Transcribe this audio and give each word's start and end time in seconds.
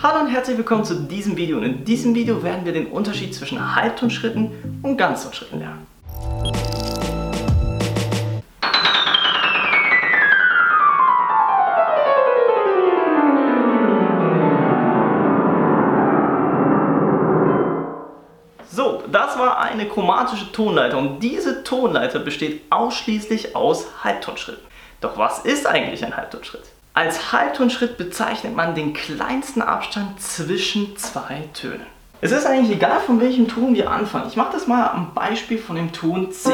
Hallo 0.00 0.20
und 0.20 0.28
herzlich 0.28 0.56
willkommen 0.56 0.84
zu 0.84 0.94
diesem 0.94 1.36
Video 1.36 1.56
und 1.56 1.64
in 1.64 1.84
diesem 1.84 2.14
Video 2.14 2.40
werden 2.44 2.64
wir 2.64 2.72
den 2.72 2.86
Unterschied 2.86 3.34
zwischen 3.34 3.74
Halbtonschritten 3.74 4.80
und 4.84 4.96
Ganztonschritten 4.96 5.58
lernen. 5.58 5.88
So, 18.70 19.02
das 19.10 19.36
war 19.36 19.58
eine 19.58 19.88
chromatische 19.88 20.52
Tonleiter 20.52 20.96
und 20.96 21.18
diese 21.18 21.64
Tonleiter 21.64 22.20
besteht 22.20 22.62
ausschließlich 22.70 23.56
aus 23.56 24.04
Halbtonschritten. 24.04 24.62
Doch 25.00 25.18
was 25.18 25.40
ist 25.40 25.66
eigentlich 25.66 26.04
ein 26.04 26.16
Halbtonschritt? 26.16 26.70
Als 26.98 27.30
Halbtonschritt 27.30 27.96
bezeichnet 27.96 28.56
man 28.56 28.74
den 28.74 28.92
kleinsten 28.92 29.62
Abstand 29.62 30.20
zwischen 30.20 30.96
zwei 30.96 31.44
Tönen. 31.54 31.86
Es 32.20 32.32
ist 32.32 32.44
eigentlich 32.44 32.76
egal, 32.76 32.98
von 32.98 33.20
welchem 33.20 33.46
Ton 33.46 33.76
wir 33.76 33.88
anfangen. 33.88 34.26
Ich 34.26 34.34
mache 34.34 34.50
das 34.50 34.66
mal 34.66 34.84
am 34.88 35.14
Beispiel 35.14 35.58
von 35.58 35.76
dem 35.76 35.92
Ton 35.92 36.32
C. 36.32 36.50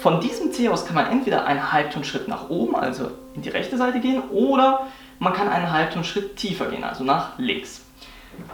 Von 0.00 0.20
diesem 0.20 0.52
C 0.52 0.68
aus 0.68 0.86
kann 0.86 0.94
man 0.94 1.10
entweder 1.10 1.46
einen 1.46 1.72
Halbtonschritt 1.72 2.28
nach 2.28 2.48
oben, 2.48 2.76
also 2.76 3.10
in 3.34 3.42
die 3.42 3.48
rechte 3.48 3.76
Seite 3.76 3.98
gehen, 3.98 4.22
oder 4.30 4.86
man 5.18 5.32
kann 5.32 5.48
einen 5.48 5.72
Halbtonschritt 5.72 6.36
tiefer 6.36 6.66
gehen, 6.66 6.84
also 6.84 7.02
nach 7.02 7.36
links. 7.38 7.80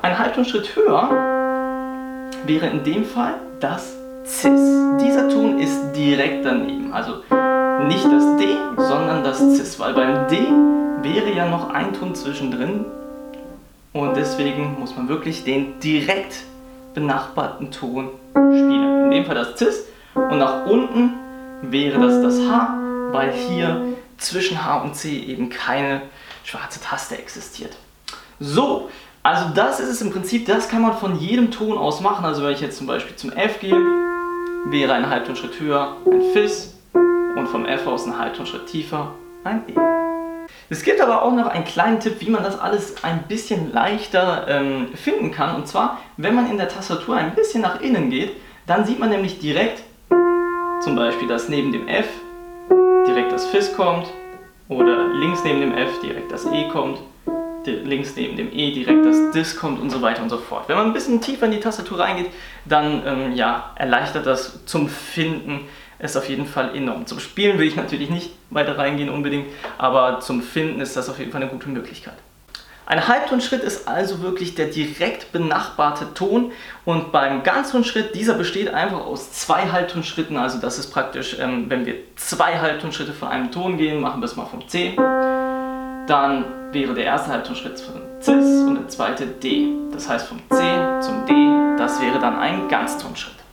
Ein 0.01 0.19
Halbtonschritt 0.19 0.75
höher 0.75 1.11
wäre 2.47 2.69
in 2.69 2.83
dem 2.85 3.05
Fall 3.05 3.35
das 3.61 3.93
Cis. 4.25 4.63
Dieser 4.99 5.29
Ton 5.29 5.59
ist 5.59 5.93
direkt 5.93 6.47
daneben, 6.47 6.95
also 6.95 7.23
nicht 7.89 8.05
das 8.05 8.37
D, 8.37 8.57
sondern 8.77 9.25
das 9.25 9.39
Cis, 9.39 9.79
weil 9.79 9.95
beim 9.95 10.29
D 10.29 10.37
wäre 11.03 11.33
ja 11.35 11.49
noch 11.49 11.71
ein 11.71 11.93
Ton 11.93 12.15
zwischendrin 12.15 12.85
und 13.93 14.17
deswegen 14.17 14.77
muss 14.79 14.97
man 14.97 15.09
wirklich 15.09 15.45
den 15.45 15.79
direkt 15.81 16.37
benachbarten 16.95 17.71
Ton 17.71 18.11
spielen. 18.33 19.05
In 19.05 19.11
dem 19.11 19.25
Fall 19.27 19.35
das 19.35 19.59
Cis 19.59 19.85
und 20.15 20.39
nach 20.39 20.67
unten 20.67 21.15
wäre 21.63 22.01
das 22.01 22.23
das 22.23 22.49
H, 22.49 22.79
weil 23.13 23.33
hier 23.33 23.83
zwischen 24.19 24.65
H 24.65 24.83
und 24.83 24.95
C 24.95 25.19
eben 25.19 25.49
keine 25.49 26.03
schwarze 26.45 26.81
Taste 26.81 27.19
existiert. 27.19 27.77
So, 28.41 28.91
also 29.23 29.51
das 29.55 29.81
ist 29.81 29.89
es 29.89 30.03
im 30.03 30.11
Prinzip, 30.11 30.47
das 30.47 30.69
kann 30.69 30.83
man 30.83 30.97
von 30.97 31.19
jedem 31.19 31.51
Ton 31.51 31.79
aus 31.79 32.01
machen. 32.01 32.25
Also 32.25 32.43
wenn 32.43 32.53
ich 32.53 32.61
jetzt 32.61 32.79
zum 32.79 32.87
Beispiel 32.87 33.17
zum 33.17 33.33
F 33.33 33.61
gehe, 33.61 33.77
wäre 34.67 34.93
ein 34.95 35.09
Halbtonschritt 35.09 35.61
höher 35.61 35.97
ein 36.07 36.23
Fis, 36.33 36.75
und 37.37 37.49
vom 37.49 37.67
F 37.67 37.87
aus 37.87 38.05
einen 38.05 38.19
Halbtonschritt 38.19 38.67
tiefer 38.67 39.13
ein 39.45 39.63
E. 39.69 39.75
Es 40.71 40.83
gibt 40.83 41.01
aber 41.01 41.23
auch 41.23 41.33
noch 41.33 41.47
einen 41.47 41.65
kleinen 41.65 42.01
Tipp, 42.01 42.17
wie 42.21 42.31
man 42.31 42.43
das 42.43 42.59
alles 42.59 43.03
ein 43.05 43.25
bisschen 43.29 43.73
leichter 43.73 44.47
ähm, 44.49 44.89
finden 44.95 45.31
kann. 45.31 45.57
Und 45.57 45.69
zwar, 45.69 46.01
wenn 46.17 46.35
man 46.35 46.51
in 46.51 46.57
der 46.57 46.69
Tastatur 46.69 47.17
ein 47.17 47.35
bisschen 47.35 47.63
nach 47.63 47.81
innen 47.81 48.11
geht, 48.11 48.33
dann 48.67 48.85
sieht 48.85 48.99
man 48.99 49.11
nämlich 49.11 49.41
direkt, 49.41 49.83
zum 50.81 50.97
Beispiel, 50.97 51.29
dass 51.29 51.49
neben 51.49 51.73
dem 51.73 51.87
F 51.89 52.09
direkt 53.07 53.33
das 53.33 53.47
Fis 53.47 53.75
kommt 53.75 54.07
oder 54.69 55.13
links 55.15 55.45
neben 55.45 55.61
dem 55.61 55.75
F 55.75 56.01
direkt 56.01 56.33
das 56.33 56.47
E 56.47 56.69
kommt, 56.69 56.99
links 57.67 58.15
neben 58.17 58.37
dem 58.37 58.53
E 58.53 58.73
direkt 58.73 59.05
das 59.05 59.31
Dis 59.33 59.57
kommt 59.57 59.81
und 59.81 59.91
so 59.91 60.03
weiter 60.03 60.23
und 60.23 60.31
so 60.31 60.39
fort. 60.39 60.69
Wenn 60.69 60.77
man 60.77 60.87
ein 60.87 60.93
bisschen 60.93 61.21
tiefer 61.21 61.47
in 61.47 61.53
die 61.53 61.61
Tastatur 61.61 62.01
reingeht, 62.01 62.31
dann 62.65 63.03
ähm, 63.07 63.33
ja, 63.33 63.73
erleichtert 63.77 64.27
das 64.27 64.65
zum 64.67 64.89
Finden 64.89 65.61
ist 65.99 66.17
auf 66.17 66.29
jeden 66.29 66.47
Fall 66.47 66.75
enorm. 66.77 67.07
Zum 67.07 67.21
Spielen 67.21 67.59
will 67.59 67.67
ich 67.67 67.77
natürlich 67.77 68.11
nicht 68.11 68.31
weiter 68.51 68.79
reingehen 68.79 69.09
unbedingt, 69.09 69.47
aber 69.79 70.21
zum 70.21 70.43
Finden 70.43 70.81
ist 70.81 70.97
das 70.97 71.09
auf 71.09 71.19
jeden 71.19 71.33
Fall 71.33 71.43
eine 71.43 71.51
gute 71.51 71.69
Möglichkeit. 71.69 72.15
Ein 72.87 73.09
Halbtonschritt 73.09 73.63
ist 73.63 73.89
also 73.89 74.21
wirklich 74.21 74.55
der 74.57 74.67
direkt 74.67 75.33
benachbarte 75.33 76.13
Ton 76.13 76.53
und 76.85 77.13
beim 77.13 77.43
Ganztonschritt, 77.43 78.15
dieser 78.15 78.35
besteht 78.35 78.75
einfach 78.75 79.01
aus 79.01 79.33
zwei 79.33 79.71
Halbtonschritten, 79.73 80.37
also 80.37 80.59
das 80.59 80.79
ist 80.79 80.91
praktisch, 80.91 81.39
ähm, 81.41 81.71
wenn 81.71 81.87
wir 81.87 81.95
zwei 82.17 82.59
Halbtonschritte 82.59 83.15
von 83.15 83.29
einem 83.29 83.51
Ton 83.51 83.79
gehen, 83.79 84.01
machen 84.03 84.21
wir 84.21 84.27
es 84.27 84.37
mal 84.37 84.45
vom 84.45 84.69
C, 84.69 84.95
dann 86.07 86.45
wäre 86.73 86.93
der 86.93 87.05
erste 87.05 87.31
Halbtonschritt 87.31 87.81
von 87.81 87.95
Cis 88.21 88.67
und 88.67 88.75
der 88.75 88.89
zweite 88.89 89.27
D. 89.27 89.69
Das 89.93 90.09
heißt 90.09 90.27
vom 90.27 90.39
C 90.51 90.63
zum 91.01 91.25
D, 91.27 91.33
das 91.79 92.01
wäre 92.03 92.19
dann 92.19 92.39
ein 92.39 92.69
Ganztonschritt. 92.69 93.44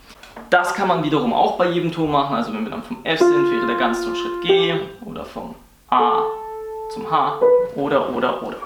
Das 0.51 0.73
kann 0.73 0.89
man 0.89 1.01
wiederum 1.01 1.33
auch 1.33 1.57
bei 1.57 1.69
jedem 1.69 1.93
Ton 1.93 2.11
machen. 2.11 2.35
Also 2.35 2.53
wenn 2.53 2.65
wir 2.65 2.71
dann 2.71 2.83
vom 2.83 2.97
F 3.05 3.19
sind, 3.19 3.49
wäre 3.51 3.67
der 3.67 3.77
Ganztonschritt 3.77 4.41
G 4.43 4.75
oder 5.05 5.23
vom 5.23 5.55
A 5.89 6.23
zum 6.93 7.09
H 7.09 7.39
oder 7.75 8.13
oder 8.13 8.43
oder. 8.43 8.57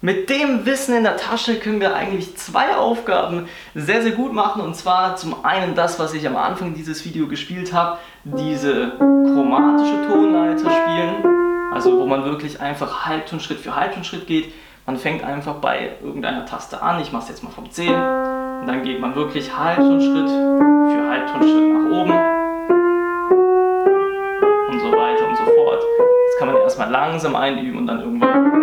Mit 0.00 0.30
dem 0.30 0.64
Wissen 0.64 0.96
in 0.96 1.02
der 1.02 1.18
Tasche 1.18 1.56
können 1.60 1.82
wir 1.82 1.94
eigentlich 1.94 2.34
zwei 2.38 2.74
Aufgaben 2.74 3.46
sehr, 3.74 4.00
sehr 4.00 4.12
gut 4.12 4.32
machen. 4.32 4.62
Und 4.62 4.74
zwar 4.74 5.16
zum 5.16 5.44
einen 5.44 5.74
das, 5.74 5.98
was 5.98 6.14
ich 6.14 6.26
am 6.26 6.36
Anfang 6.36 6.72
dieses 6.72 7.04
Video 7.04 7.28
gespielt 7.28 7.74
habe, 7.74 7.98
diese 8.24 8.92
chromatische 8.98 10.08
Tonleiter 10.08 10.70
spielen. 10.70 11.70
Also 11.74 12.00
wo 12.00 12.06
man 12.06 12.24
wirklich 12.24 12.58
einfach 12.58 13.04
Halbtonschritt 13.04 13.58
für 13.58 13.76
Halbtonschritt 13.76 14.26
geht. 14.26 14.54
Man 14.86 14.96
fängt 14.96 15.22
einfach 15.22 15.56
bei 15.56 15.90
irgendeiner 16.02 16.46
Taste 16.46 16.82
an. 16.82 17.02
Ich 17.02 17.12
mache 17.12 17.24
es 17.24 17.28
jetzt 17.28 17.44
mal 17.44 17.50
vom 17.50 17.70
C. 17.70 17.86
Und 18.62 18.68
dann 18.68 18.84
geht 18.84 19.00
man 19.00 19.12
wirklich 19.16 19.50
Halbtonschritt 19.56 20.28
für 20.28 21.10
Halbtonschritt 21.10 21.72
nach 21.72 21.90
oben. 21.90 22.12
Und 24.68 24.78
so 24.78 24.92
weiter 24.92 25.28
und 25.28 25.36
so 25.36 25.42
fort. 25.42 25.82
Das 26.26 26.38
kann 26.38 26.46
man 26.46 26.56
erstmal 26.58 26.88
langsam 26.88 27.34
einüben 27.34 27.78
und 27.78 27.88
dann 27.88 28.02
irgendwann 28.02 28.62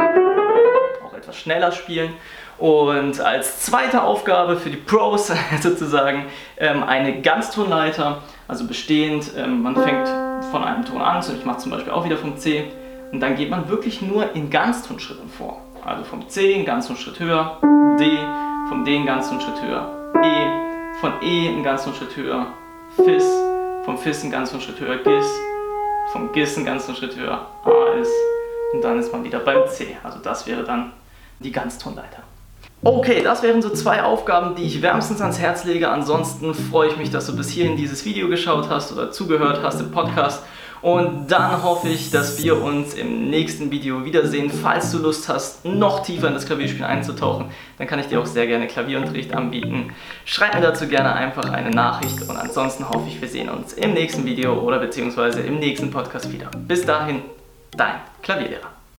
auch 1.06 1.14
etwas 1.14 1.36
schneller 1.36 1.74
spielen. 1.74 2.14
Und 2.58 3.20
als 3.20 3.60
zweite 3.60 4.04
Aufgabe 4.04 4.56
für 4.56 4.70
die 4.70 4.78
Pros 4.78 5.34
sozusagen 5.62 6.28
ähm, 6.58 6.82
eine 6.84 7.20
Ganztonleiter, 7.20 8.20
also 8.48 8.68
bestehend, 8.68 9.32
ähm, 9.36 9.64
man 9.64 9.76
fängt 9.76 10.08
von 10.50 10.64
einem 10.64 10.86
Ton 10.86 11.02
an, 11.02 11.22
ich 11.38 11.44
mache 11.44 11.58
zum 11.58 11.72
Beispiel 11.72 11.92
auch 11.92 12.06
wieder 12.06 12.16
vom 12.16 12.38
C, 12.38 12.72
und 13.12 13.20
dann 13.20 13.36
geht 13.36 13.50
man 13.50 13.68
wirklich 13.68 14.02
nur 14.02 14.34
in 14.34 14.50
Ganztonschritten 14.50 15.28
vor. 15.28 15.62
Also 15.84 16.06
vom 16.06 16.30
C 16.30 16.56
einen 16.56 16.64
Ganztonschritt 16.64 17.20
höher, 17.20 17.58
D, 18.00 18.18
vom 18.70 18.86
D 18.86 18.96
einen 18.96 19.06
Ganztonschritt 19.08 19.62
höher, 19.64 20.12
E, 20.24 21.00
von 21.02 21.14
E 21.24 21.50
einen 21.50 21.64
Ganztonschritt 21.64 22.16
höher, 22.16 22.48
Fis, 22.96 23.26
vom 23.84 23.98
Fis 23.98 24.22
einen 24.22 24.32
Ganztonschritt 24.32 24.80
höher, 24.80 24.98
Gis, 24.98 25.26
vom 26.12 26.32
Gis 26.32 26.56
einen 26.56 26.68
Ganztonschritt 26.68 27.18
höher, 27.18 27.48
A 27.66 28.00
ist 28.00 28.14
und 28.74 28.84
dann 28.84 29.00
ist 29.00 29.12
man 29.12 29.24
wieder 29.24 29.40
beim 29.40 29.68
C. 29.68 29.98
Also 30.04 30.20
das 30.20 30.46
wäre 30.46 30.64
dann 30.64 30.94
die 31.40 31.52
Ganztonleiter. 31.52 32.22
Okay, 32.84 33.22
das 33.24 33.42
wären 33.44 33.62
so 33.62 33.72
zwei 33.72 34.04
Aufgaben, 34.04 34.56
die 34.56 34.64
ich 34.64 34.82
wärmstens 34.82 35.20
ans 35.20 35.40
Herz 35.40 35.64
lege. 35.64 35.90
Ansonsten 35.90 36.54
freue 36.54 36.90
ich 36.90 36.98
mich, 36.98 37.10
dass 37.10 37.26
du 37.26 37.36
bis 37.36 37.50
hierhin 37.50 37.76
dieses 37.76 38.06
Video 38.06 38.30
geschaut 38.30 38.70
hast 38.70 38.94
oder 38.94 39.12
zugehört 39.12 39.62
hast 39.64 39.82
im 39.82 39.92
Podcast. 39.92 40.44
Und 40.82 41.28
dann 41.28 41.64
hoffe 41.64 41.90
ich, 41.90 42.12
dass 42.12 42.42
wir 42.42 42.62
uns 42.62 42.94
im 42.94 43.30
nächsten 43.30 43.72
Video 43.72 44.06
wiedersehen. 44.06 44.50
Falls 44.50 44.92
du 44.92 45.00
Lust 45.00 45.28
hast, 45.28 45.66
noch 45.66 46.04
tiefer 46.04 46.28
in 46.28 46.34
das 46.34 46.46
Klavierspiel 46.46 46.86
einzutauchen, 46.86 47.52
dann 47.78 47.88
kann 47.88 48.00
ich 48.00 48.08
dir 48.08 48.20
auch 48.20 48.26
sehr 48.26 48.48
gerne 48.48 48.68
Klavierunterricht 48.68 49.34
anbieten. 49.34 49.94
Schreib 50.26 50.56
mir 50.56 50.62
dazu 50.62 50.88
gerne 50.88 51.14
einfach 51.14 51.50
eine 51.50 51.72
Nachricht 51.72 52.22
und 52.22 52.38
ansonsten 52.38 52.88
hoffe 52.88 53.10
ich, 53.10 53.20
wir 53.20 53.28
sehen 53.28 53.50
uns 53.50 53.74
im 53.74 53.94
nächsten 53.94 54.26
Video 54.26 54.54
oder 54.54 54.80
beziehungsweise 54.80 55.42
im 55.42 55.60
nächsten 55.60 55.92
Podcast 55.92 56.32
wieder. 56.32 56.50
Bis 56.68 56.86
dahin, 56.86 57.22
dein 57.76 57.96
Klavierlehrer. 58.22 58.79